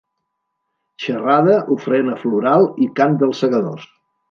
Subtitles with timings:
[1.03, 3.89] Xerrada, ofrena floral i cant dels Segadors.